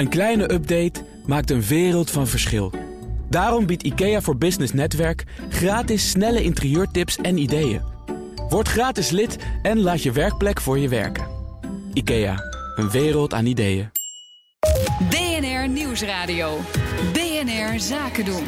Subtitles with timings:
[0.00, 2.72] Een kleine update maakt een wereld van verschil.
[3.28, 7.82] Daarom biedt IKEA voor Business Netwerk gratis snelle interieurtips en ideeën.
[8.48, 11.26] Word gratis lid en laat je werkplek voor je werken.
[11.92, 12.36] IKEA,
[12.76, 13.90] een wereld aan ideeën.
[15.08, 16.58] BNR Nieuwsradio.
[17.12, 18.44] BNR Zaken doen.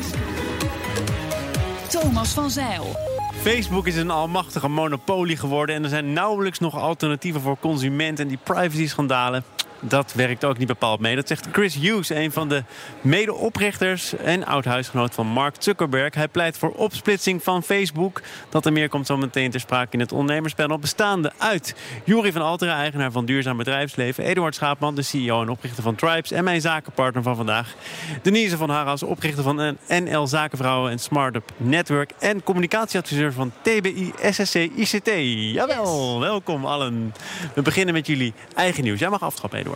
[1.88, 2.96] Thomas van Zeil.
[3.40, 8.28] Facebook is een almachtige monopolie geworden en er zijn nauwelijks nog alternatieven voor consumenten en
[8.28, 9.44] die privacy-schandalen
[9.84, 11.16] dat werkt ook niet bepaald mee.
[11.16, 12.62] Dat zegt Chris Hughes, een van de
[13.00, 16.14] medeoprichters en oud-huisgenoot van Mark Zuckerberg.
[16.14, 18.22] Hij pleit voor opsplitsing van Facebook.
[18.48, 20.78] Dat er meer komt zo meteen ter sprake in het ondernemerspanel.
[20.78, 24.24] Bestaande uit Juri van Altera, eigenaar van Duurzaam Bedrijfsleven.
[24.24, 26.30] Eduard Schaapman, de CEO en oprichter van Tribes.
[26.30, 27.74] En mijn zakenpartner van vandaag,
[28.22, 32.12] Denise van Haras, oprichter van NL Zakenvrouwen en Smartup Network.
[32.18, 35.10] En communicatieadviseur van TBI SSC ICT.
[35.52, 37.14] Jawel, welkom allen.
[37.54, 38.98] We beginnen met jullie eigen nieuws.
[38.98, 39.71] Jij mag aftrappen, Eduard.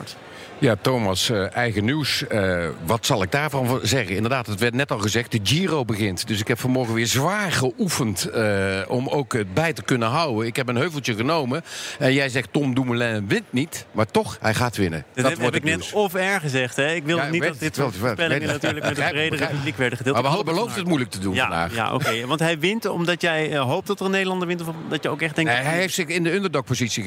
[0.59, 2.25] Ja, Thomas, uh, eigen nieuws.
[2.33, 4.17] Uh, wat zal ik daarvan zeggen?
[4.17, 6.27] Inderdaad, het werd net al gezegd, de Giro begint.
[6.27, 10.47] Dus ik heb vanmorgen weer zwaar geoefend uh, om ook het bij te kunnen houden.
[10.47, 11.65] Ik heb een heuveltje genomen.
[11.99, 15.05] En jij zegt Tom Dumoulin wint niet, maar toch, hij gaat winnen.
[15.15, 16.77] Dat, dat heb, wordt heb ik net of-er gezegd.
[16.77, 16.95] Hè?
[16.95, 20.15] Ik wil ja, niet dat dit soort voorspellingen natuurlijk met een bredere publiek werden gedeeld.
[20.15, 21.75] Maar we hadden beloofd het moeilijk te doen ja, vandaag.
[21.75, 21.95] Ja, oké.
[21.95, 22.27] Okay.
[22.27, 24.61] Want hij wint omdat jij hoopt dat er een Nederlander wint...
[24.61, 25.51] of dat je ook echt denkt...
[25.51, 27.05] Hij heeft zich in de underdog-positie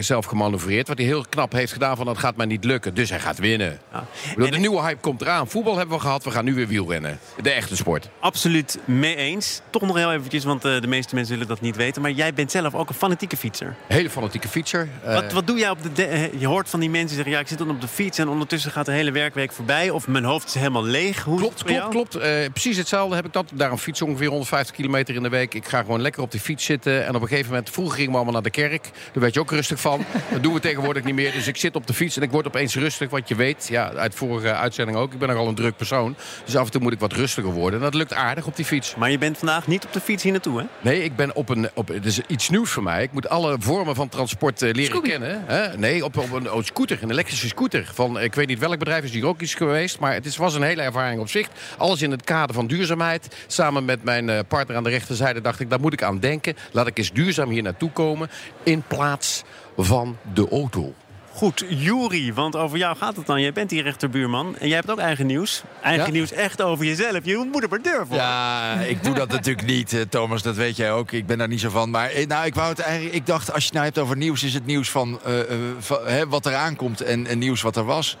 [0.00, 0.88] zelf gemanoeuvreerd.
[0.88, 2.94] Wat hij heel knap heeft gedaan van dat gaat mij niet lukken.
[2.94, 3.78] Dus hij gaat winnen.
[3.92, 4.04] Ja.
[4.34, 5.48] Bedoel, de nieuwe hype komt eraan.
[5.48, 6.24] Voetbal hebben we gehad.
[6.24, 7.18] We gaan nu weer wielrennen.
[7.42, 8.08] De echte sport.
[8.20, 9.60] Absoluut mee eens.
[9.70, 12.02] Toch nog heel eventjes, want uh, de meeste mensen zullen dat niet weten.
[12.02, 13.76] Maar jij bent zelf ook een fanatieke fietser.
[13.86, 14.88] Hele fanatieke fietser.
[15.06, 15.92] Uh, wat, wat doe jij op de...
[15.92, 17.32] de je hoort van die mensen zeggen...
[17.32, 19.90] ja, ik zit dan op de fiets en ondertussen gaat de hele werkweek voorbij.
[19.90, 21.22] Of mijn hoofd is helemaal leeg.
[21.22, 22.16] Hoe klopt, klopt, klopt.
[22.16, 23.50] Uh, precies hetzelfde heb ik dat.
[23.54, 25.54] Daarom fiets ongeveer 150 kilometer in de week.
[25.54, 27.06] Ik ga gewoon lekker op die fiets zitten.
[27.06, 27.70] En op een gegeven moment...
[27.70, 28.82] Vroeger gingen we allemaal naar de kerk.
[28.82, 30.04] Daar werd je ook rustig van.
[30.32, 31.32] dat doen we tegenwoordig niet meer.
[31.32, 33.10] Dus ik zit op de fiets en ik word opeens rustig.
[33.10, 35.12] Wat je weet, ja, uit vorige uitzending ook.
[35.12, 36.16] Ik ben nogal een druk persoon.
[36.44, 37.78] Dus af en toe moet ik wat rustiger worden.
[37.78, 38.94] En dat lukt aardig op die fiets.
[38.94, 40.64] Maar je bent vandaag niet op de fiets hier naartoe, hè?
[40.80, 41.70] Nee, ik ben op een...
[41.74, 43.02] Op, het is iets nieuws voor mij.
[43.02, 45.08] Ik moet alle vormen van transport uh, leren Scooby.
[45.08, 45.42] kennen.
[45.46, 45.76] Hè?
[45.76, 47.90] Nee, op, op een, een scooter, een elektrische scooter.
[47.94, 49.98] Van, ik weet niet welk bedrijf is hier ook iets geweest.
[49.98, 51.48] Maar het is, was een hele ervaring op zich.
[51.78, 53.36] Alles in het kader van duurzaamheid.
[53.46, 56.56] Samen met mijn uh, partner aan de rechterzijde dacht ik, daar moet ik aan denken.
[56.72, 58.30] Laat ik eens duurzaam hier naartoe komen.
[58.62, 59.42] In plaats
[59.76, 60.94] van de auto.
[61.36, 63.40] Goed, Juri, want over jou gaat het dan.
[63.40, 65.62] Jij bent die rechterbuurman en jij hebt ook eigen nieuws.
[65.82, 66.12] Eigen ja?
[66.12, 67.24] nieuws echt over jezelf.
[67.24, 68.16] Je moet er maar durven.
[68.16, 70.42] Ja, ik doe dat natuurlijk niet, Thomas.
[70.42, 71.12] Dat weet jij ook.
[71.12, 71.90] Ik ben daar niet zo van.
[71.90, 74.42] Maar nou, ik, wou het eigenlijk, ik dacht, als je het nou hebt over nieuws...
[74.42, 75.34] is het nieuws van, uh,
[75.78, 78.16] van hè, wat er aankomt en, en nieuws wat er was...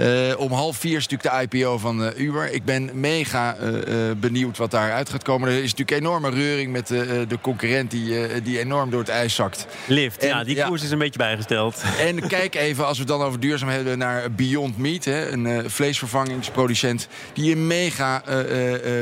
[0.00, 2.52] Uh, om half vier is natuurlijk de IPO van uh, Uber.
[2.52, 5.48] Ik ben mega uh, benieuwd wat daaruit gaat komen.
[5.48, 9.66] Er is natuurlijk enorme reuring met de concurrent die, die enorm door het ijs zakt.
[9.86, 11.82] Lift, en, ja, die koers is een beetje bijgesteld.
[11.98, 15.04] En kijk even, als we het dan over duurzaam hebben, naar Beyond Meat.
[15.04, 18.22] Hè, een vleesvervangingsproducent die een mega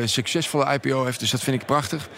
[0.04, 1.20] succesvolle IPO heeft.
[1.20, 2.08] Dus dat vind ik prachtig.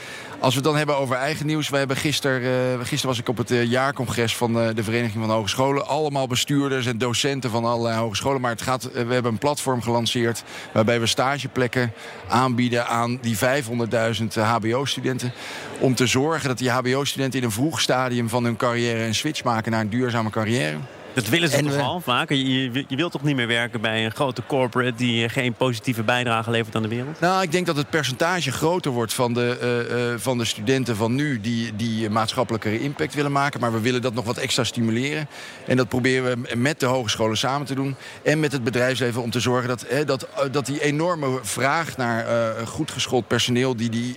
[0.45, 1.69] Als we het dan hebben over eigen nieuws.
[1.69, 5.25] We hebben gister, uh, gisteren was ik op het uh, jaarcongres van uh, de Vereniging
[5.25, 5.87] van Hogescholen.
[5.87, 8.41] Allemaal bestuurders en docenten van allerlei hogescholen.
[8.41, 10.43] Maar het gaat, we hebben een platform gelanceerd...
[10.73, 11.93] waarbij we stageplekken
[12.29, 15.33] aanbieden aan die 500.000 hbo-studenten.
[15.79, 19.05] Om te zorgen dat die hbo-studenten in een vroeg stadium van hun carrière...
[19.05, 20.77] een switch maken naar een duurzame carrière.
[21.15, 22.29] Dat willen ze en, toch al vaak?
[22.29, 24.97] Je, je, wilt toch niet meer werken bij een grote corporate...
[24.97, 27.21] die geen positieve bijdrage levert aan de wereld?
[27.21, 29.59] Nou, ik denk dat het percentage groter wordt van de,
[29.91, 31.41] uh, uh, van de studenten van nu...
[31.41, 33.61] Die, die maatschappelijke impact willen maken.
[33.61, 35.29] Maar we willen dat nog wat extra stimuleren.
[35.67, 37.97] En dat proberen we met de hogescholen samen te doen.
[38.23, 41.97] En met het bedrijfsleven om te zorgen dat, uh, dat, dat die enorme vraag...
[41.97, 42.27] naar
[42.67, 43.77] goed geschoold personeel...
[43.77, 44.17] die die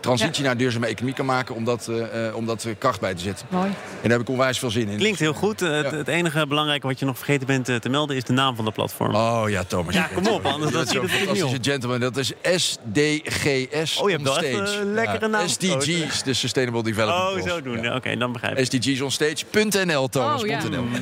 [0.00, 0.48] transitie ja.
[0.48, 1.54] naar duurzame economie kan maken...
[1.54, 1.90] om dat,
[2.34, 3.46] om dat kracht bij te zetten.
[3.50, 3.66] Mooi.
[3.66, 4.98] En daar heb ik onwijs veel zin in.
[4.98, 5.60] Klinkt heel goed.
[5.60, 5.66] Ja.
[5.66, 8.16] Het, het enige belangrijke wat je nog vergeten bent te melden...
[8.16, 9.14] is de naam van de platform.
[9.14, 9.94] Oh ja, Thomas.
[9.94, 12.00] Ja, kom op, anders dat, dat is fantastische gentleman.
[12.00, 15.48] Dat is SDGS Oh, je hebt wel echt een lekkere naam.
[15.48, 17.94] SDGs, de Sustainable Development Oh, zo doen.
[17.94, 18.64] Oké, dan begrijp ik.
[18.64, 20.42] SDGs on stage.nl, Thomas.
[20.42, 20.60] Oh, ja.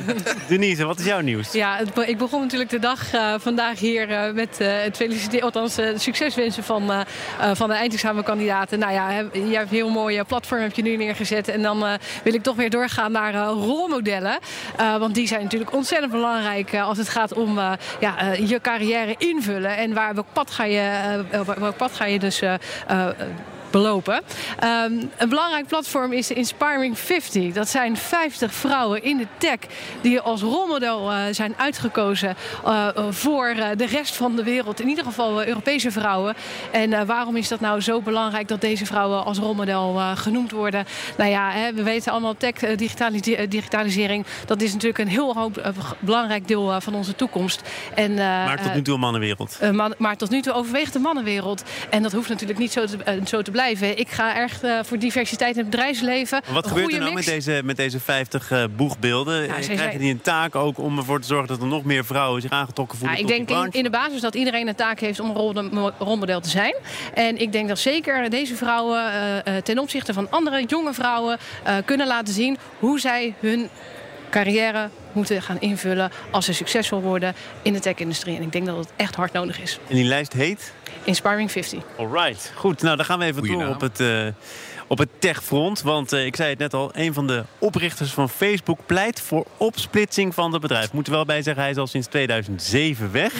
[0.47, 1.51] Denise, wat is jouw nieuws?
[1.51, 5.45] Ja, ik begon natuurlijk de dag uh, vandaag hier uh, met het feliciteren...
[5.45, 6.91] althans, succeswensen van,
[7.53, 8.79] van de eindexamenkandidaten.
[8.79, 11.47] Nou ja, je hebt een heel mooi platform heb je nu neergezet.
[11.47, 11.79] En dan
[12.23, 14.39] wil ik toch weer doorgaan naar rolmodellen.
[14.77, 17.57] want die zijn natuurlijk ontzettend belangrijk als het gaat om
[17.99, 19.77] ja, je carrière invullen.
[19.77, 21.23] En waar, welk pad ga je,
[21.59, 22.41] welk pad ga je dus
[23.75, 24.21] belopen.
[24.59, 27.53] Ehm, een belangrijk platform is de Inspiring 50.
[27.53, 29.59] Dat zijn 50 vrouwen in de tech
[30.01, 32.35] die als rolmodel uh, zijn uitgekozen
[32.65, 34.79] uh, voor uh, de rest van de wereld.
[34.79, 36.35] In ieder geval Europese vrouwen.
[36.71, 40.85] En waarom is dat nou zo belangrijk dat deze vrouwen als rolmodel genoemd worden?
[41.17, 44.25] Nou ja, hè, we weten allemaal tech, digitalis digitalisering.
[44.45, 47.61] Dat is natuurlijk een heel hoop, belangrijk deel van onze toekomst.
[47.95, 49.59] En, maar tot nu toe een mannenwereld.
[49.71, 51.63] Man, maar tot nu toe overweegt de mannenwereld.
[51.89, 53.64] En dat hoeft natuurlijk niet zo te, zo te blijven.
[53.69, 56.41] Ik ga echt voor diversiteit in het bedrijfsleven.
[56.51, 59.43] Wat gebeurt er nou met deze, met deze 50 boegbeelden?
[59.43, 62.41] Ja, Krijgen die een taak ook om ervoor te zorgen dat er nog meer vrouwen
[62.41, 63.17] zich aangetrokken voelen?
[63.17, 66.41] Ja, ik denk in, in, de basis dat iedereen een taak heeft om een rolmodel
[66.41, 66.75] te zijn.
[67.13, 69.03] En ik denk dat zeker deze vrouwen
[69.47, 71.37] uh, ten opzichte van andere jonge vrouwen
[71.85, 73.69] kunnen laten zien hoe zij hun
[74.29, 78.35] carrière moeten gaan invullen als ze succesvol worden in de tech-industrie.
[78.35, 79.79] En ik denk dat het echt hard nodig is.
[79.87, 80.73] En die lijst heet?
[81.03, 81.83] Inspiring 50.
[81.97, 82.81] Alright, goed.
[82.81, 83.73] Nou, dan gaan we even Goeie door naam.
[83.73, 83.99] op het...
[83.99, 84.27] Uh,
[84.87, 85.81] op het techfront.
[85.81, 89.45] Want uh, ik zei het net al, een van de oprichters van Facebook pleit voor
[89.57, 90.93] opsplitsing van het bedrijf.
[90.93, 93.33] Moet er wel bij zeggen, hij is al sinds 2007 weg.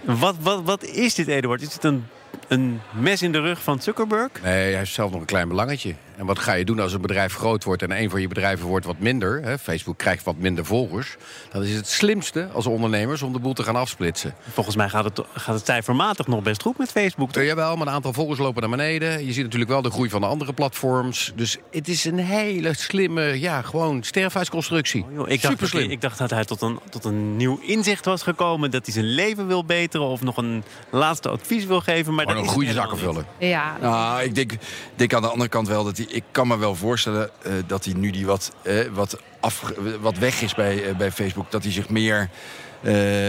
[0.00, 1.62] Wat, wat, wat is dit, Eduard?
[1.62, 2.06] Is het een
[2.48, 4.30] een mes in de rug van Zuckerberg?
[4.42, 5.94] Nee, hij heeft zelf nog een klein belangetje.
[6.16, 8.66] En wat ga je doen als een bedrijf groot wordt en een van je bedrijven
[8.66, 9.42] wordt wat minder?
[9.42, 11.16] Hè, Facebook krijgt wat minder volgers.
[11.52, 14.34] Dan is het slimste als ondernemers om de boel te gaan afsplitsen.
[14.52, 17.32] Volgens mij gaat het, gaat het cijfermatig nog best goed met Facebook.
[17.32, 17.42] Toch?
[17.42, 19.26] Ja, jawel, maar een aantal volgers lopen naar beneden.
[19.26, 21.32] Je ziet natuurlijk wel de groei van de andere platforms.
[21.34, 25.06] Dus het is een hele slimme, ja, gewoon sterfhuisconstructie.
[25.16, 28.70] Oh, ik, dacht, ik dacht dat hij tot een, tot een nieuw inzicht was gekomen.
[28.70, 32.14] Dat hij zijn leven wil beteren of nog een laatste advies wil geven.
[32.14, 33.26] Maar een goede zakken vullen.
[33.38, 33.76] Ja.
[33.80, 34.52] Nou, ik denk,
[34.94, 36.03] denk aan de andere kant wel dat hij.
[36.08, 40.18] Ik kan me wel voorstellen uh, dat hij nu die wat, uh, wat, af, wat
[40.18, 42.30] weg is bij, uh, bij Facebook, dat hij zich meer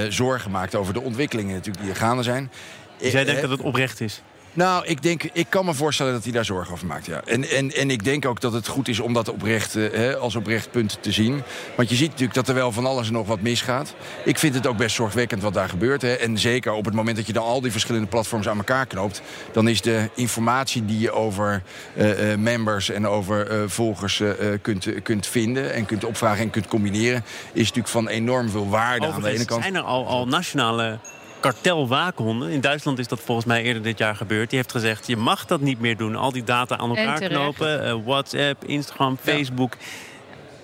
[0.09, 2.51] zorgen maakt over de ontwikkelingen natuurlijk die er gaande zijn.
[2.97, 4.21] Dus jij denkt dat het oprecht is?
[4.55, 7.05] Nou, ik, denk, ik kan me voorstellen dat hij daar zorgen over maakt.
[7.05, 7.21] Ja.
[7.25, 10.35] En, en, en ik denk ook dat het goed is om dat oprecht, eh, als
[10.35, 11.43] oprecht punt te zien.
[11.75, 13.93] Want je ziet natuurlijk dat er wel van alles en nog wat misgaat.
[14.23, 16.01] Ik vind het ook best zorgwekkend wat daar gebeurt.
[16.01, 16.13] Hè.
[16.13, 19.21] En zeker op het moment dat je dan al die verschillende platforms aan elkaar knoopt...
[19.51, 21.63] dan is de informatie die je over
[21.97, 24.21] uh, uh, members en over uh, volgers
[24.61, 25.73] kunt, kunt vinden...
[25.73, 27.23] en kunt opvragen en kunt combineren...
[27.53, 29.61] is natuurlijk van enorm veel waarde aan de ene kant.
[29.61, 30.99] zijn er al, al nationale
[31.39, 32.49] kartelwaakhonden.
[32.49, 34.49] In Duitsland is dat volgens mij eerder dit jaar gebeurd.
[34.49, 36.15] Die heeft gezegd, je mag dat niet meer doen.
[36.15, 37.87] Al die data aan elkaar knopen.
[37.87, 39.73] Uh, WhatsApp, Instagram, Facebook...
[39.79, 39.85] Ja.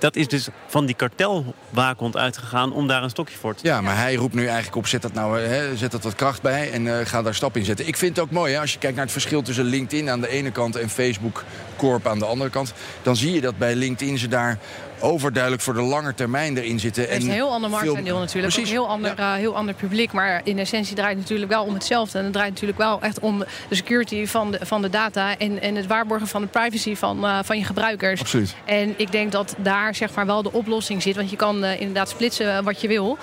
[0.02, 3.98] Dat is dus van die kartelwaakhond uitgegaan om daar een stokje voor te Ja, maar
[3.98, 6.86] hij roept nu eigenlijk op, zet dat nou hè, zet dat wat kracht bij en
[6.86, 7.88] uh, ga daar stap in zetten.
[7.88, 10.22] Ik vind het ook mooi, hè, als je kijkt naar het verschil tussen LinkedIn aan
[10.22, 11.44] de ene kant en Facebook
[11.76, 12.74] Corp aan de andere kant.
[13.02, 14.58] Dan zie je dat bij LinkedIn ze daar
[15.02, 17.04] overduidelijk voor de lange termijn erin zitten.
[17.04, 18.54] Het is een heel ander marktaandeel natuurlijk.
[18.54, 18.70] Precies.
[18.70, 19.34] Een heel ander, ja.
[19.34, 20.12] uh, heel ander publiek.
[20.12, 22.18] Maar in essentie draait het natuurlijk wel om hetzelfde.
[22.18, 23.40] En het draait natuurlijk wel echt om
[23.70, 25.38] de security van de, van de data...
[25.38, 28.20] en, en het waarborgen van de privacy van, uh, van je gebruikers.
[28.20, 28.56] Absoluut.
[28.66, 31.16] En ik denk dat daar zeg maar wel de oplossing zit.
[31.16, 33.18] Want je kan uh, inderdaad splitsen wat je wil.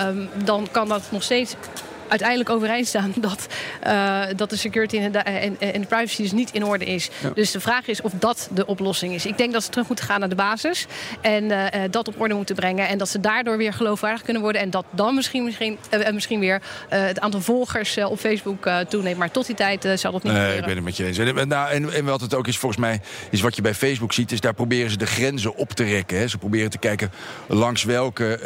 [0.00, 1.54] Um, dan kan dat nog steeds
[2.08, 3.46] uiteindelijk overeind staan dat,
[3.86, 7.10] uh, dat de security en de, en, en de, privacy dus niet in orde is.
[7.22, 7.30] Ja.
[7.34, 9.26] Dus de vraag is of dat de oplossing is.
[9.26, 10.86] Ik denk dat ze terug moeten gaan naar de basis
[11.20, 12.88] en uh, dat op orde moeten brengen.
[12.88, 14.60] En dat ze daardoor weer geloofwaardig kunnen worden.
[14.60, 19.18] En dat dan misschien, misschien, uh, misschien weer het aantal volgers op Facebook toeneemt.
[19.18, 20.58] Maar tot die tijd zal dat niet nee, gebeuren.
[20.58, 21.18] ik ben het met je eens.
[21.18, 23.00] En, nou, en, en, wat het ook is, volgens mij,
[23.30, 26.18] is wat je bij Facebook ziet, is daar proberen ze de grenzen op te rekken.
[26.18, 26.28] Hè.
[26.28, 27.10] Ze proberen te kijken
[27.46, 28.38] langs welke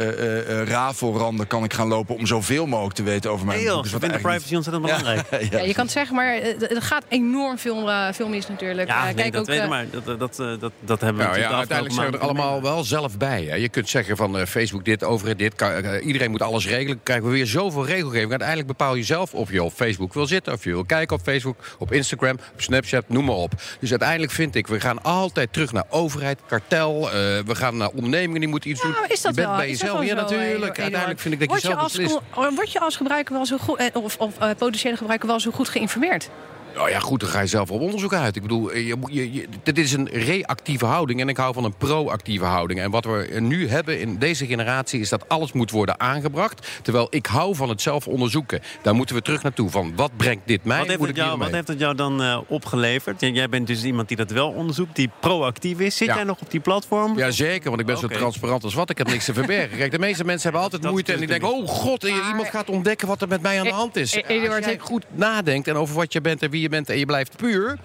[0.66, 4.20] rafelranden kan ik gaan lopen om zoveel mogelijk te weten over mijn Heel, dus vinden
[4.20, 5.20] privacy ontzettend belangrijk.
[5.30, 8.88] Ja, ja, je kan het zeggen, maar er gaat enorm veel, uh, veel mis natuurlijk.
[8.88, 9.86] Ja, uh, nee, dat ook, weten maar.
[9.90, 13.18] Dat, dat, dat, dat hebben we nou, ja, Uiteindelijk zijn we er allemaal wel zelf
[13.18, 13.44] bij.
[13.44, 13.54] Hè.
[13.54, 15.54] Je kunt zeggen van uh, Facebook dit, over dit.
[15.54, 17.00] Kan, iedereen moet alles regelen.
[17.02, 18.30] krijgen we weer zoveel regelgeving.
[18.30, 20.52] Uiteindelijk bepaal je zelf of je op Facebook wil zitten.
[20.52, 23.52] Of je wil kijken op Facebook, op Instagram, op Snapchat, noem maar op.
[23.80, 27.10] Dus uiteindelijk vind ik, we gaan altijd terug naar overheid, kartel.
[27.46, 28.94] we gaan naar ondernemingen die moeten iets doen.
[29.08, 29.56] Is dat je bent wel?
[29.56, 30.04] bij jezelf.
[30.04, 30.80] Ja, natuurlijk.
[30.80, 32.18] Uiteindelijk vind ik dat je zelf beslist.
[32.34, 35.68] Word je als gebruiker wel zo goed, of, of uh, potentiële gebruiker wel zo goed
[35.68, 36.28] geïnformeerd?
[36.74, 38.36] Nou ja, goed, dan ga je zelf op onderzoek uit.
[38.36, 41.74] Ik bedoel, je, je, je, dit is een reactieve houding en ik hou van een
[41.74, 42.80] proactieve houding.
[42.80, 46.68] En wat we nu hebben in deze generatie is dat alles moet worden aangebracht.
[46.82, 48.60] Terwijl ik hou van het zelf onderzoeken.
[48.82, 49.70] Daar moeten we terug naartoe.
[49.70, 50.78] Van wat brengt dit mij?
[50.78, 53.20] Wat heeft, het jou, wat heeft het jou dan uh, opgeleverd?
[53.20, 55.96] Jij bent dus iemand die dat wel onderzoekt, die proactief is.
[55.96, 56.14] Zit ja.
[56.14, 57.18] jij nog op die platform?
[57.18, 58.10] Jazeker, want ik ben okay.
[58.10, 58.90] zo transparant als wat.
[58.90, 59.78] Ik heb niks te verbergen.
[59.78, 61.48] Kijk, de meeste mensen hebben altijd moeite en die denken...
[61.48, 62.28] oh god, maar...
[62.28, 64.14] iemand gaat ontdekken wat er met mij aan de hand is.
[64.14, 67.06] Als jij goed nadenkt en over wat je bent en wie je bent en je
[67.06, 67.78] blijft puur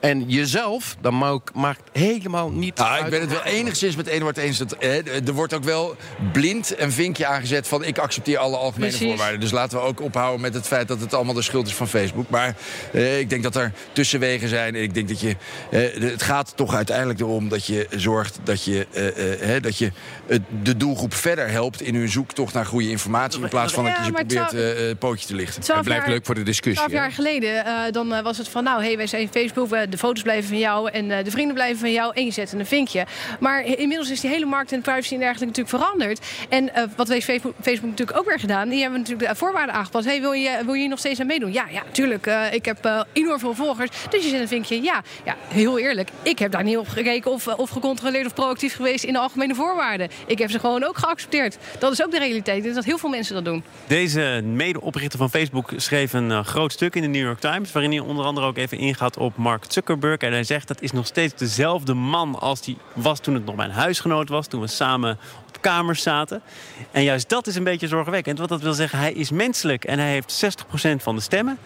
[0.00, 3.04] En jezelf, dan maakt, maakt helemaal niet Nou, uit.
[3.04, 4.58] ik ben het wel enigszins met Eduard eens.
[4.58, 5.96] Dat, eh, er wordt ook wel
[6.32, 7.84] blind een vinkje aangezet van...
[7.84, 9.08] ik accepteer alle algemene Precies.
[9.08, 9.40] voorwaarden.
[9.40, 11.88] Dus laten we ook ophouden met het feit dat het allemaal de schuld is van
[11.88, 12.28] Facebook.
[12.30, 12.54] Maar
[12.92, 14.74] eh, ik denk dat er tussenwegen zijn.
[14.74, 15.36] En ik denk dat je...
[15.70, 19.78] eh, het gaat toch uiteindelijk erom dat je zorgt dat je, eh, eh, hè, dat
[19.78, 19.92] je
[20.26, 21.80] het- de doelgroep verder helpt...
[21.82, 23.42] in hun zoektocht naar goede informatie...
[23.42, 25.74] in plaats van dat je ze het probeert zou- eh, pootje te lichten.
[25.74, 26.86] Het blijft jaar- leuk voor de discussie.
[26.88, 28.64] Twaalf jaar geleden, eh, dan was het van...
[28.64, 30.90] nou, hey, wij zijn Facebook, de foto's blijven van jou...
[30.90, 33.06] en eh, de vrienden blijven van jou en je zet een vinkje.
[33.40, 36.26] Maar inmiddels is die hele markt en privacy en dergelijke natuurlijk veranderd.
[36.48, 38.68] En eh, wat heeft Facebook, natuurlijk ook weer gedaan...
[38.68, 40.06] die hebben natuurlijk de voorwaarden aangepast.
[40.06, 41.52] Hey, wil, je, wil je hier nog steeds aan meedoen?
[41.52, 42.26] Ja, ja, tuurlijk.
[42.26, 43.90] eh, ik heb eh, enorm veel volgers.
[44.10, 45.02] Dus je zet een vinkje ja.
[45.24, 46.08] Ja, heel eerlijk.
[46.22, 49.04] Ik heb daar niet op gekeken of, of gecontroleerd of proactief geweest...
[49.04, 50.08] in de algemene voorwaarden.
[50.26, 51.58] Ik heb ze gewoon ook geaccepteerd.
[51.78, 52.62] Dat is ook de realiteit.
[52.62, 53.64] Denk dat heel veel mensen dat doen.
[53.86, 57.72] Deze medeoprichter van Facebook schreef een eh, groot stuk in de New York Times...
[57.72, 60.18] waarin hij onder andere ook even ingaat op Mark Zuckerberg.
[60.18, 63.56] En hij zegt dat is nog steeds dezelfde man als die was toen het nog
[63.56, 64.46] mijn huisgenoot was...
[64.46, 66.42] toen we samen op kamers zaten.
[66.90, 68.38] En juist dat is een beetje zorgwekkend.
[68.38, 71.58] Want dat wil zeggen, hij is menselijk en hij heeft 60% van de stemmen.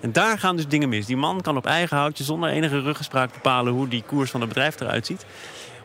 [0.00, 1.06] En daar gaan dus dingen mis.
[1.06, 3.72] Die man kan op eigen houtje zonder enige ruggespraak bepalen...
[3.72, 5.26] hoe die koers van het bedrijf eruit ziet.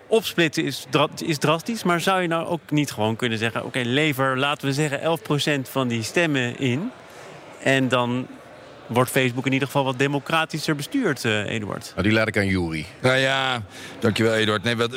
[0.07, 3.65] Opsplitsen is, is drastisch, maar zou je nou ook niet gewoon kunnen zeggen...
[3.65, 5.19] oké, lever, laten we zeggen,
[5.59, 6.91] 11% van die stemmen in...
[7.63, 8.27] en dan
[8.89, 11.91] wordt Facebook in ieder geval wat democratischer bestuurd, eh, Eduard.
[11.95, 12.85] Nou, die laat ik aan Jury.
[13.01, 13.63] Nou ja,
[13.99, 14.63] dankjewel Eduard.
[14.63, 14.91] Nee, wat,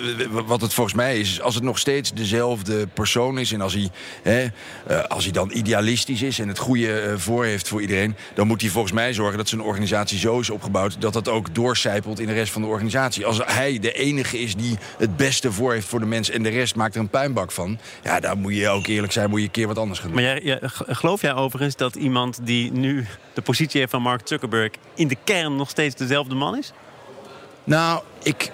[0.47, 3.53] wat het volgens mij is, is als het nog steeds dezelfde persoon is...
[3.53, 3.91] en als hij,
[4.23, 4.47] hè,
[4.87, 8.17] eh, als hij dan idealistisch is en het goede eh, voor heeft voor iedereen...
[8.35, 11.01] dan moet hij volgens mij zorgen dat zijn organisatie zo is opgebouwd...
[11.01, 13.27] dat dat ook doorcijpelt in de rest van de organisatie.
[13.27, 16.31] Als hij de enige is die het beste voor heeft voor de mens...
[16.31, 17.79] en de rest maakt er een puinbak van...
[18.03, 20.23] ja, dan moet je ook eerlijk zijn, moet je een keer wat anders gaan doen.
[20.23, 24.71] Maar jij, geloof jij overigens dat iemand die nu de positie van Mark Zuckerberg...
[24.95, 26.73] in de kern nog steeds dezelfde man is?
[27.65, 28.51] Nou, ik,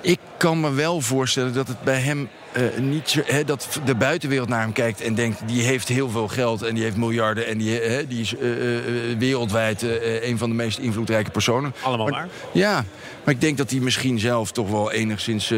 [0.00, 3.94] ik kan me wel voorstellen dat het bij hem eh, niet zo, hè, dat de
[3.94, 5.42] buitenwereld naar hem kijkt en denkt...
[5.46, 7.46] die heeft heel veel geld en die heeft miljarden...
[7.46, 9.82] en die, hè, die is eh, eh, wereldwijd
[10.22, 11.74] een van de meest invloedrijke personen.
[11.82, 12.28] Allemaal Maar- waar.
[12.52, 12.84] Ja,
[13.24, 15.48] maar ik denk dat hij misschien zelf toch wel enigszins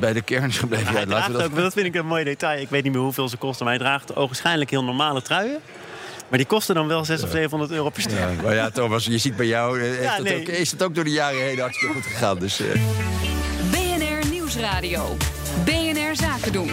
[0.00, 0.94] bij de kern is gebleven.
[0.94, 1.42] Ja, draagt dat...
[1.42, 2.60] ook, dat vind ik een mooi detail.
[2.60, 5.58] Ik weet niet meer hoeveel ze kosten, maar hij draagt ogenschijnlijk heel normale truien.
[6.30, 8.18] Maar die kosten dan wel 600 of 700 euro per stuk.
[8.18, 10.40] Ja, maar ja, Thomas, je ziet bij jou eh, heeft Ja, dat nee.
[10.40, 12.38] ook, is het ook door de jaren heen hartstikke goed gegaan.
[12.38, 12.66] Dus, eh,
[13.70, 15.16] BNR Nieuwsradio.
[15.64, 16.70] BNR Zaken doen.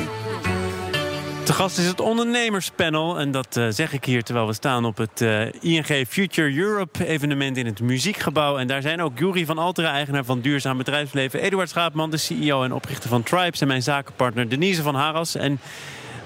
[1.48, 3.20] Te gast is het ondernemerspanel.
[3.20, 7.08] En dat eh, zeg ik hier terwijl we staan op het eh, ING Future Europe
[7.08, 8.58] evenement in het Muziekgebouw.
[8.58, 11.42] En daar zijn ook Jury van Altera, eigenaar van Duurzaam Bedrijfsleven.
[11.42, 13.62] Eduard Schaapman, de CEO en oprichter van Tribes.
[13.62, 15.36] En mijn zakenpartner Denise van Haras.
[15.36, 15.60] En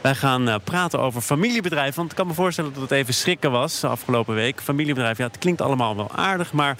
[0.02, 1.96] wij gaan eh, praten over familiebedrijven.
[1.96, 4.62] Want ik kan me voorstellen dat het even schrikken was afgelopen week.
[4.62, 6.54] Familiebedrijf, ja, het klinkt allemaal wel aardig.
[6.54, 6.78] Maar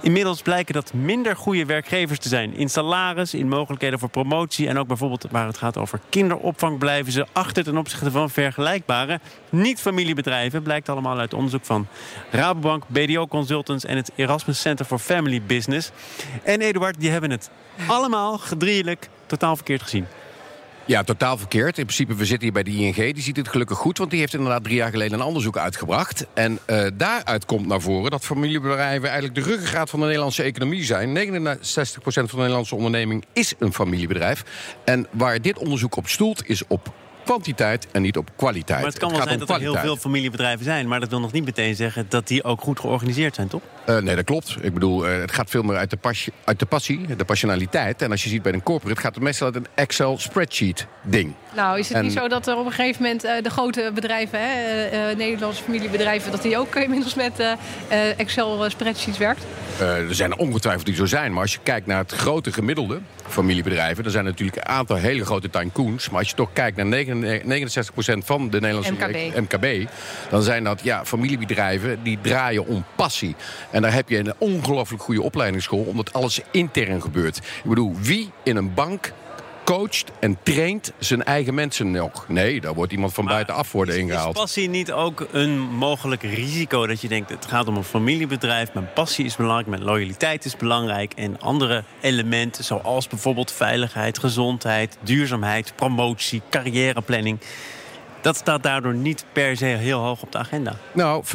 [0.00, 2.54] inmiddels blijken dat minder goede werkgevers te zijn.
[2.54, 4.68] In salaris, in mogelijkheden voor promotie.
[4.68, 6.78] En ook bijvoorbeeld waar het gaat over kinderopvang...
[6.78, 9.20] blijven ze achter ten opzichte van vergelijkbare
[9.50, 10.62] niet-familiebedrijven.
[10.62, 11.86] Blijkt allemaal uit onderzoek van
[12.30, 13.84] Rabobank, BDO Consultants...
[13.84, 15.90] en het Erasmus Center for Family Business.
[16.42, 17.50] En Eduard, die hebben het
[17.86, 20.06] allemaal gedrielijk totaal verkeerd gezien.
[20.88, 21.78] Ja, totaal verkeerd.
[21.78, 22.94] In principe, we zitten hier bij de ING.
[22.94, 26.26] Die ziet het gelukkig goed, want die heeft inderdaad drie jaar geleden een onderzoek uitgebracht.
[26.34, 30.84] En eh, daaruit komt naar voren dat familiebedrijven eigenlijk de ruggengraat van de Nederlandse economie
[30.84, 31.08] zijn.
[31.08, 31.60] 69%
[32.02, 34.44] van de Nederlandse onderneming is een familiebedrijf.
[34.84, 36.92] En waar dit onderzoek op stoelt, is op
[37.28, 38.80] kwantiteit en niet op kwaliteit.
[38.80, 40.88] Maar het kan wel zijn dat er heel veel familiebedrijven zijn.
[40.88, 43.62] Maar dat wil nog niet meteen zeggen dat die ook goed georganiseerd zijn, toch?
[43.84, 44.56] Eh, nee, dat klopt.
[44.60, 48.02] Ik bedoel, eh, het gaat veel meer uit de, passie, uit de passie, de passionaliteit.
[48.02, 51.34] En als je ziet bij een corporate, gaat het meestal uit een Excel-spreadsheet-ding.
[51.54, 53.90] Nou, is het En- niet zo dat er op een gegeven moment eh, de grote
[53.94, 57.52] bedrijven, hè, Nederlandse familiebedrijven, dat die ook inmiddels met eh,
[57.88, 59.44] eh, Excel-spreadsheets werkt?
[59.78, 61.32] Eh, er zijn er ongetwijfeld die zo zijn.
[61.32, 64.02] Maar als je kijkt naar het grote gemiddelde familiebedrijven...
[64.02, 66.08] dan zijn er natuurlijk een aantal hele grote tycoons.
[66.08, 69.38] Maar als je toch kijkt naar 69% van de Nederlandse MKB.
[69.40, 69.88] MKB...
[70.30, 73.36] dan zijn dat ja, familiebedrijven die draaien om passie.
[73.70, 75.82] En daar heb je een ongelooflijk goede opleidingsschool...
[75.82, 77.36] omdat alles intern gebeurt.
[77.36, 79.12] Ik bedoel, wie in een bank
[79.68, 82.28] coacht en traint zijn eigen mensen nog?
[82.28, 84.34] Nee, daar wordt iemand van buitenaf worden is, ingehaald.
[84.34, 87.30] Is passie niet ook een mogelijk risico dat je denkt...
[87.30, 89.68] het gaat om een familiebedrijf, mijn passie is belangrijk...
[89.68, 92.64] mijn loyaliteit is belangrijk en andere elementen...
[92.64, 95.72] zoals bijvoorbeeld veiligheid, gezondheid, duurzaamheid...
[95.76, 97.38] promotie, carrièreplanning...
[98.20, 100.74] dat staat daardoor niet per se heel hoog op de agenda.
[100.92, 101.28] Nou, 50%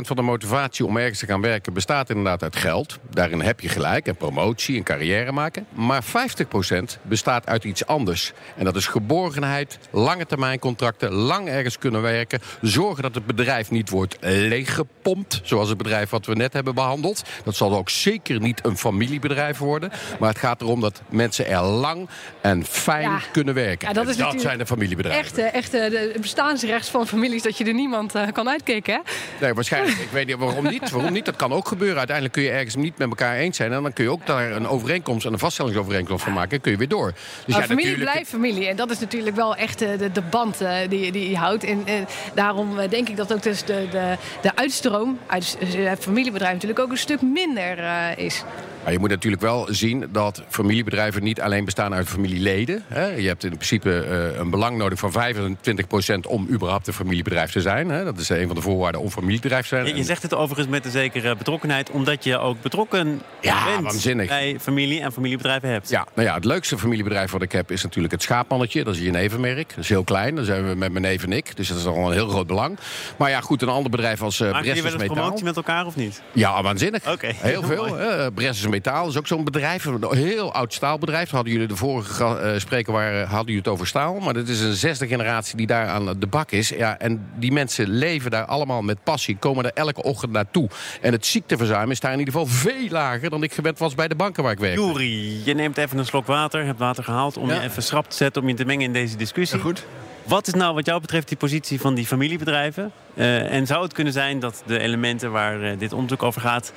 [0.00, 2.98] van de motivatie om ergens te gaan werken bestaat inderdaad uit geld.
[3.10, 5.66] Daarin heb je gelijk, en promotie en carrière maken.
[5.72, 8.32] Maar 50% bestaat uit iets anders.
[8.56, 12.40] En dat is geborgenheid, lange termijn contracten, lang ergens kunnen werken.
[12.60, 17.22] Zorgen dat het bedrijf niet wordt leeggepompt, zoals het bedrijf wat we net hebben behandeld.
[17.44, 19.90] Dat zal ook zeker niet een familiebedrijf worden.
[20.18, 22.08] Maar het gaat erom dat mensen er lang
[22.40, 23.20] en fijn Ja.
[23.32, 23.88] kunnen werken.
[23.88, 25.24] Ja, dat is En dat natuurlijk zijn de familiebedrijven.
[25.24, 25.74] Echt, eh, echt
[26.20, 28.94] bestaansrechts van families dat je er niemand eh, kan uitkicken.
[28.94, 29.00] Hè?
[29.40, 29.98] Nee, waarschijnlijk.
[30.10, 30.90] Ik weet niet waarom niet.
[30.90, 31.24] Waarom niet?
[31.24, 31.96] Dat kan ook gebeuren.
[31.96, 33.72] Uiteindelijk kun je ergens niet met elkaar eens zijn.
[33.72, 36.50] En dan kun je ook daar een overeenkomst en een vaststellingsovereenkomst van maken.
[36.50, 37.12] En kun je weer door.
[37.44, 38.68] Dus ja, familie natuurlijk- blijft familie.
[38.68, 41.64] En dat is natuurlijk wel echt de, de band eh, die, die je houdt.
[41.64, 41.94] En eh,
[42.34, 46.80] daarom eh, denk ik dat ook dus de, de, de uitstroom uit het familiebedrijf natuurlijk
[46.80, 47.78] ook een stuk minder
[48.18, 48.44] is.
[48.90, 52.82] Maar je moet natuurlijk wel zien dat familiebedrijven niet alleen bestaan uit familieleden.
[52.88, 53.06] Hè.
[53.06, 57.60] Je hebt in principe eh, een belang nodig van 25% om überhaupt een familiebedrijf te
[57.60, 57.88] zijn.
[57.88, 58.04] Hè.
[58.04, 59.86] Dat is een van de voorwaarden om familiebedrijf te zijn.
[59.86, 63.82] Je, je zegt het overigens met een zekere betrokkenheid, omdat je ook betrokken Ja, bent
[63.82, 64.28] waanzinnig.
[64.28, 65.88] bij familie en familiebedrijven hebt.
[65.88, 68.84] Ja, nou ja, het leukste familiebedrijf wat ik heb is natuurlijk het schaapmannetje.
[68.84, 69.68] Dat is je nevenmerk.
[69.68, 70.34] Dat is heel klein.
[70.34, 71.56] Daar zijn we met mijn neef en ik.
[71.56, 72.78] Dus dat is al een heel groot belang.
[73.16, 75.16] Maar ja, goed, een ander bedrijf als uh, jullie Bressus wel eens Metaal.
[75.16, 76.22] promotie met elkaar of niet?
[76.32, 77.10] Ja, waanzinnig.
[77.12, 77.30] Oké.
[77.34, 77.96] Heel veel.
[78.34, 79.84] Bressus Metaal is ook zo'n bedrijf.
[79.84, 81.30] Een heel oud staalbedrijf.
[81.30, 84.18] Hadden jullie de vorige eh, spreker waar eh, hadden jullie het over staal.
[84.20, 86.68] Maar dit is een zesde generatie die daar aan de bak is.
[86.68, 89.36] Ja, en die mensen leven daar allemaal met passie.
[89.36, 90.68] Komen er elke ochtend naartoe.
[91.00, 94.08] En het ziekteverzuim is daar in ieder geval veel lager dan ik gewend was bij
[94.08, 94.82] de banken waar ik werkte.
[94.82, 97.54] Juri, je neemt even een slok water, hebt water gehaald om Ja.
[97.54, 99.58] je even schrap te zetten, om je te mengen in deze discussie.
[99.58, 99.84] Ja, goed.
[100.24, 102.92] Wat is nou wat jou betreft die positie van die familiebedrijven?
[103.14, 106.72] Eh, en zou het kunnen zijn dat de elementen waar eh, dit onderzoek over gaat,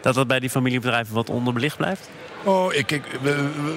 [0.00, 2.10] dat dat bij die familiebedrijven wat onderbelicht blijft?
[2.48, 3.00] Oh, ik,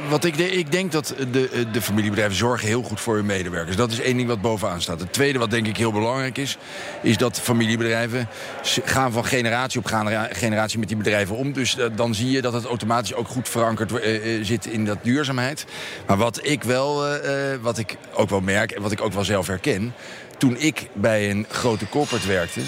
[0.10, 3.75] wat ik, ik denk dat de, de familiebedrijven zorgen heel goed voor hun medewerkers.
[3.75, 5.00] Dat is één ding wat bovenaan staat.
[5.00, 6.58] Het tweede wat denk ik heel belangrijk is...
[7.01, 8.28] is dat familiebedrijven
[8.84, 11.54] gaan van generatie op genera- generatie met die bedrijven om.
[11.54, 14.98] Dus dan zie je dat het automatisch ook goed verankerd eh, eh, zit in dat
[15.01, 15.66] duurzaamheid.
[16.08, 19.24] Maar wat ik wel, eh, wat ik ook wel merk en wat ik ook wel
[19.24, 19.94] zelf herken...
[20.38, 22.62] toen ik bij een grote corporate werkte...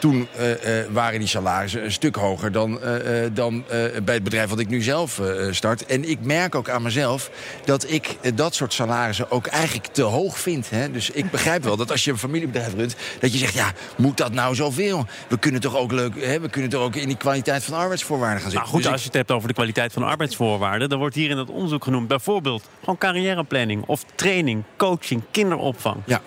[0.00, 3.64] Toen eh, eh, waren die salarissen een stuk hoger dan, eh, dan
[4.04, 5.86] bij het bedrijf wat ik nu zelf start.
[5.86, 7.30] En ik merk ook aan mezelf
[7.64, 10.70] dat ik dat soort salarissen ook eigenlijk te hoog vind.
[10.70, 10.90] Hè?
[10.90, 14.16] Dus ik begrijp wel dat als je een familiebedrijf runt, dat je zegt, ja, moet
[14.16, 15.06] dat nou zoveel?
[15.28, 16.40] We kunnen toch ook leuk, hè?
[16.40, 18.72] we kunnen toch ook in die kwaliteit van arbeidsvoorwaarden gaan Nou zitten.
[18.72, 21.30] goed, Dus als je het hebt over de kwaliteit van de arbeidsvoorwaarden, dan wordt hier
[21.30, 25.96] in dat onderzoek genoemd bijvoorbeeld gewoon carrièreplanning of training, coaching, kinderopvang.
[26.04, 26.20] Ja,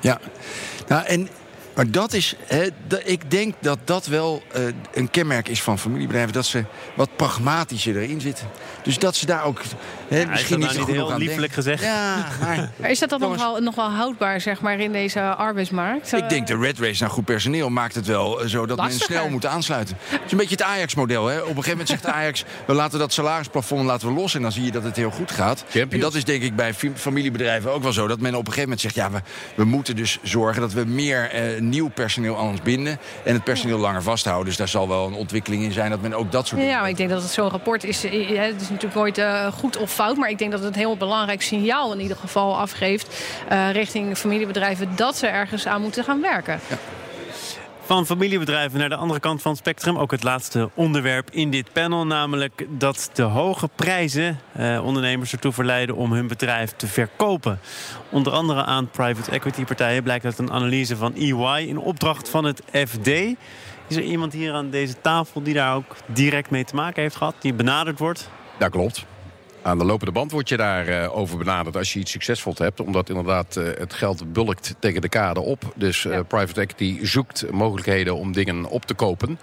[0.00, 0.20] ja.
[0.88, 1.28] Nou, en,
[1.78, 5.78] maar dat is, hè, da- ik denk dat dat wel eh, een kenmerk is van
[5.78, 6.32] familiebedrijven.
[6.32, 8.46] Dat ze wat pragmatischer erin zitten.
[8.82, 9.60] Dus dat ze daar ook
[10.08, 11.82] hè, is misschien dat niet nou niet heel liefelijk gezegd?
[11.82, 15.20] Ja, maar Maar is dat dan nog wel, nog wel houdbaar zeg maar, in deze
[15.20, 16.12] arbeidsmarkt?
[16.12, 18.92] ik denk de red race naar goed personeel maakt het wel eh, zo dat men
[18.92, 19.96] snel moet aansluiten.
[20.08, 21.26] Het is een beetje het Ajax-model.
[21.26, 21.36] Hè?
[21.36, 24.34] Op een gegeven moment zegt Ajax, we laten dat salarisplafond laten we los.
[24.34, 25.58] En dan zie je dat het heel goed gaat.
[25.58, 25.92] Champions.
[25.92, 28.06] En dat is denk ik bij familiebedrijven ook wel zo.
[28.06, 29.20] Dat men op een gegeven moment zegt, ja, we,
[29.54, 32.98] we moeten dus zorgen dat we meer eh, nieuw personeel aan ons binden.
[33.24, 34.46] En het personeel langer vasthouden.
[34.46, 36.80] Dus daar zal wel een ontwikkeling in zijn dat men ook dat soort Ja, dingen
[36.80, 38.04] maar ik denk dat het zo'n rapport is.
[38.04, 40.16] eh, Het is natuurlijk nooit eh, goed of fout.
[40.16, 43.24] Maar ik denk dat het een heel belangrijk signaal in ieder geval afgeeft.
[43.48, 46.60] eh, richting familiebedrijven dat ze ergens aan moeten gaan werken.
[47.88, 49.96] Van familiebedrijven naar de andere kant van het spectrum.
[49.96, 52.06] Ook het laatste onderwerp in dit panel.
[52.06, 57.60] Namelijk dat de hoge prijzen eh, ondernemers ertoe verleiden om hun bedrijf te verkopen.
[58.10, 62.44] Onder andere aan private equity partijen blijkt uit een analyse van EY in opdracht van
[62.44, 63.06] het FD.
[63.86, 67.16] Is er iemand hier aan deze tafel die daar ook direct mee te maken heeft
[67.16, 67.34] gehad?
[67.38, 68.30] Die benaderd wordt?
[68.58, 69.06] Dat klopt.
[69.68, 72.80] Aan de lopende band word je daarover over benaderd als je iets succesvols hebt.
[72.80, 75.72] Omdat inderdaad eh, het geld bulkt tegen de kade op.
[75.74, 76.22] Dus eh, Ja.
[76.22, 79.38] private equity zoekt mogelijkheden om dingen op te kopen.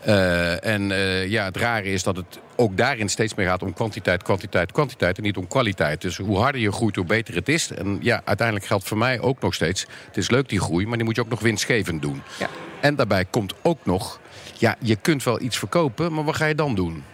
[0.00, 3.72] Eh, en eh, ja, het rare is dat het ook daarin steeds meer gaat om
[3.74, 5.16] kwantiteit, kwantiteit, kwantiteit.
[5.16, 6.00] En niet om kwaliteit.
[6.00, 7.70] Dus hoe harder je groeit, hoe beter het is.
[7.70, 9.86] En ja, uiteindelijk geldt voor mij ook nog steeds.
[10.06, 12.22] Het is leuk die groei, maar die moet je ook nog winstgevend doen.
[12.38, 12.48] Ja.
[12.80, 14.20] En daarbij komt ook nog.
[14.58, 17.04] Ja, je kunt wel iets verkopen, maar wat ga je dan doen?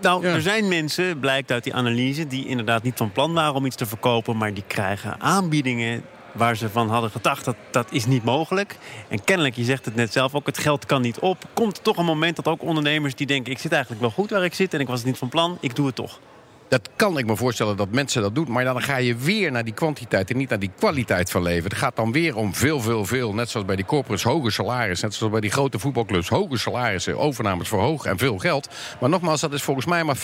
[0.00, 0.34] Nou, Ja.
[0.34, 3.76] er zijn mensen, blijkt uit die analyse, die inderdaad niet van plan waren om iets
[3.76, 8.24] te verkopen, maar die krijgen aanbiedingen waar ze van hadden gedacht dat dat is niet
[8.24, 8.76] mogelijk.
[9.08, 11.44] En kennelijk, je zegt het net zelf ook, het geld kan niet op.
[11.54, 14.30] Komt er toch een moment dat ook ondernemers die denken, ik zit eigenlijk wel goed
[14.30, 16.18] waar ik zit en ik was het niet van plan, ik doe het toch.
[16.68, 18.52] Dat kan ik me voorstellen dat mensen dat doen.
[18.52, 21.70] Maar dan ga je weer naar die kwantiteit en niet naar die kwaliteit van leven.
[21.70, 23.34] Het gaat dan weer om veel, veel, veel.
[23.34, 25.08] Net zoals bij die corporates, hoge salarissen.
[25.08, 27.18] Net zoals bij die grote voetbalclubs, hoge salarissen.
[27.18, 28.68] Overnames voor hoog en veel geld.
[29.00, 30.20] Maar nogmaals, dat is volgens mij maar 50%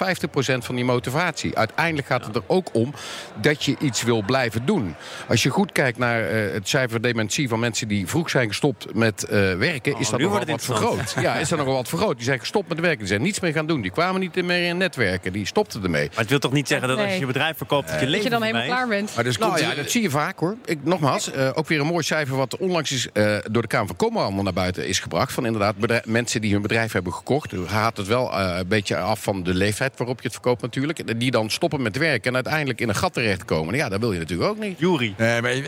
[0.58, 1.56] van die motivatie.
[1.56, 2.94] Uiteindelijk gaat het er ook om
[3.40, 4.94] dat je iets wil blijven doen.
[5.28, 8.94] Als je goed kijkt naar uh, het cijfer dementie van mensen die vroeg zijn gestopt
[8.94, 11.14] met uh, werken, Oh, is dat nogal wat vergroot.
[11.20, 12.16] Ja, is dat nogal wat vergroot.
[12.16, 12.98] Die zijn gestopt met werken.
[12.98, 13.80] Die zijn niets meer gaan doen.
[13.80, 15.32] Die kwamen niet meer in netwerken.
[15.32, 16.10] Die stopten ermee.
[16.34, 17.88] Wil toch niet zeggen dat als je je bedrijf verkoopt...
[17.88, 19.14] dat je Dat leven je dan helemaal klaar bent.
[19.14, 20.56] Maar dus Nou komt ja, er- dat zie je vaak hoor.
[20.64, 23.86] Ik, nogmaals, eh, ook weer een mooi cijfer wat onlangs is, eh, door de Kamer
[23.86, 25.32] van Koophandel naar buiten is gebracht.
[25.32, 27.52] Van inderdaad bedrijf- mensen die hun bedrijf hebben gekocht.
[27.52, 30.62] U Gaat het wel eh, een beetje af van de leeftijd waarop je het verkoopt
[30.62, 31.18] natuurlijk.
[31.20, 33.74] Die dan stoppen met werken en uiteindelijk in een gat terechtkomen.
[33.74, 34.78] Ja, dat wil je natuurlijk ook niet.
[34.78, 35.14] Jury.
[35.16, 35.66] Nee, maar ik,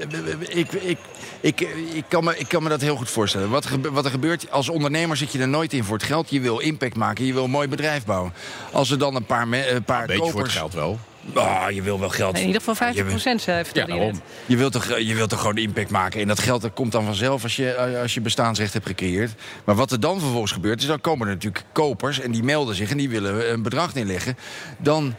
[0.48, 0.98] ik, ik,
[1.40, 1.60] ik,
[1.94, 3.50] ik, kan me, ik kan me dat heel goed voorstellen.
[3.50, 6.06] Wat, er gebe- wat er gebeurt, als ondernemer zit je er nooit in voor het
[6.06, 6.30] geld.
[6.30, 8.32] Je wil impact maken, je wil een mooi bedrijf bouwen.
[8.72, 10.55] Als er dan een paar, me- een paar kopers...
[10.56, 10.98] geld wel.
[11.34, 12.34] Ah, je wil wel geld.
[12.38, 14.14] In ieder geval 50 procent, Ja, vertelde je daarom.
[14.14, 14.22] net.
[14.46, 16.20] Je wilt, toch, je wilt toch gewoon impact maken.
[16.20, 19.32] En dat geld dat komt dan vanzelf als je, als je bestaansrecht hebt gecreëerd.
[19.64, 22.20] Maar wat er dan vervolgens gebeurt, is dan komen er natuurlijk kopers...
[22.20, 24.36] en die melden zich en die willen een bedrag neerleggen.
[24.78, 25.14] Dan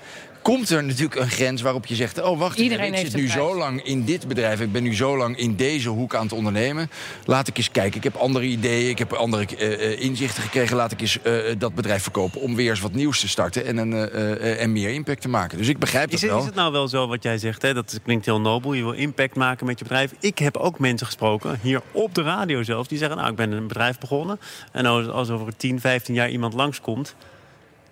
[0.53, 2.21] komt er natuurlijk een grens waarop je zegt...
[2.21, 4.61] oh, wacht, Iedereen ik zit nu zo lang in dit bedrijf...
[4.61, 6.89] ik ben nu zo lang in deze hoek aan het ondernemen.
[7.25, 8.89] Laat ik eens kijken, ik heb andere ideeën...
[8.89, 10.75] ik heb andere eh, eh, inzichten gekregen.
[10.75, 13.65] Laat ik eens eh, dat bedrijf verkopen om weer eens wat nieuws te starten...
[13.65, 15.57] en, een, eh, eh, en meer impact te maken.
[15.57, 16.39] Dus ik begrijp Is dat het, wel.
[16.39, 17.61] is het nou wel zo wat jij zegt?
[17.61, 17.73] Hè?
[17.73, 18.73] Dat klinkt heel nobel.
[18.73, 20.11] Je wil impact maken met je bedrijf.
[20.19, 22.87] Ik heb ook mensen gesproken, hier op de radio zelfs...
[22.87, 24.39] die zeggen, nou, ik ben een bedrijf begonnen.
[24.71, 27.15] En als, als over 10, 15 jaar iemand langskomt...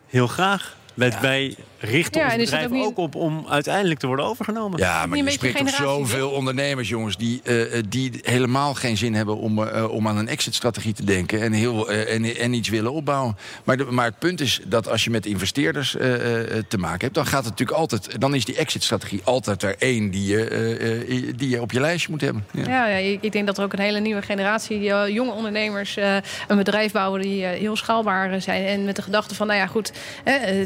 [0.07, 0.75] heel graag.
[0.95, 1.55] Wij, wij
[1.85, 4.79] richten Ja, ons bedrijf ook op om uiteindelijk te worden overgenomen.
[4.79, 7.17] Ja, maar je spreekt toch zoveel ondernemers, jongens...
[7.17, 11.03] die, eh, eh, die helemaal geen zin hebben om, eh, om aan een exit-strategie te
[11.03, 11.41] denken...
[11.41, 13.37] En, heel, eh, en, en iets willen opbouwen.
[13.63, 17.01] Maar, de, maar het punt is dat als je met investeerders eh, eh, te maken
[17.01, 17.15] hebt...
[17.15, 18.21] dan gaat het natuurlijk altijd...
[18.21, 21.79] dan is die exit-strategie altijd er één die je, eh, eh, die je op je
[21.79, 22.45] lijstje moet hebben.
[22.51, 22.63] Ja.
[22.67, 24.79] Ja, ja, ik ik denk dat er ook een hele nieuwe generatie
[25.13, 26.15] jonge ondernemers eh,
[26.47, 28.65] een bedrijf bouwen die heel schaalbaar zijn.
[28.65, 29.91] En met de gedachte van, nou ja, goed,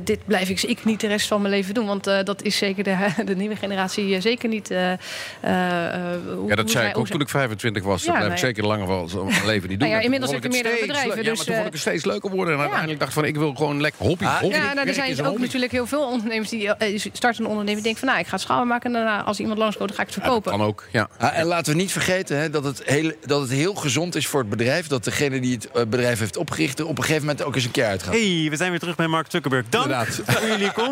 [0.04, 1.86] dit blijf ik, ik niet rest van mijn leven doen.
[1.86, 2.96] Want eh, dat is zeker de,
[3.26, 4.72] de nieuwe generatie eh, zeker niet.
[4.72, 4.98] eh, eh,
[5.42, 6.02] eh,
[6.36, 8.04] hoe- Ja, dat zei ik ook toen ik 25 was.
[8.04, 8.46] Ja, Dat blijf nou ik ja.
[8.48, 9.90] zeker langer van mijn leven niet doen.
[9.90, 11.56] Nou ja, En toen inmiddels heeft ik meerdere steeds bedrijven, leuk- Ja, maar dus, toen
[11.56, 12.54] vond ik het steeds leuker worden.
[12.54, 14.26] En uiteindelijk dacht ik van, ik wil gewoon lekker hobby.
[14.26, 14.56] Ah, hobby.
[14.56, 15.42] Ja, nou, er zijn ook hobby.
[15.42, 16.70] natuurlijk heel veel ondernemers die
[17.14, 17.66] starten een onderneming.
[17.66, 18.86] Die denken van, nou, ik ga het schaalbaar maken.
[18.86, 20.60] En daarna, als iemand langskomt, dan ga ik het Ja, dat verkopen.
[20.60, 21.10] kan ook, ja.
[21.18, 24.28] Ah, en laten we niet vergeten hè, dat, het heel, dat het heel gezond is
[24.28, 24.88] voor het bedrijf...
[24.88, 26.80] dat degene die het bedrijf heeft opgericht...
[26.80, 28.14] er op een gegeven moment ook eens een keer uitgaat.
[28.14, 29.66] Hey, we zijn weer terug bij Mark Zuckerberg.
[29.70, 30.20] Dank Inderdaad.
[30.26, 30.89] voor jullie komst.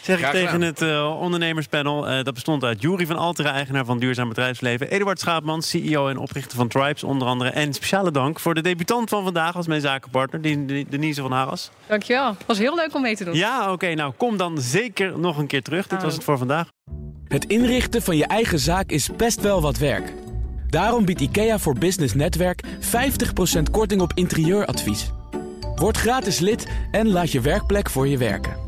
[0.00, 2.08] Zeg ik tegen het eh, ondernemerspanel.
[2.08, 4.90] Eh, dat bestond uit Jury van Altera, eigenaar van Duurzaam Bedrijfsleven.
[4.90, 7.50] Eduard Schaapman, CEO en oprichter van Tribes onder andere.
[7.50, 10.42] En speciale dank voor de debutant van vandaag als mijn zakenpartner,
[10.88, 11.70] Denise van Haras.
[11.86, 12.28] Dankjewel.
[12.28, 13.34] Het was heel leuk om mee te doen.
[13.34, 13.94] Ja, oké.
[13.94, 15.86] nou, kom dan zeker nog een keer terug.
[15.86, 16.68] Dit was het voor vandaag.
[17.28, 20.12] Het inrichten van je eigen zaak is best wel wat werk.
[20.68, 25.10] Daarom biedt IKEA voor Business Netwerk 50% korting op interieuradvies.
[25.76, 28.67] Word gratis lid en laat je werkplek voor je werken.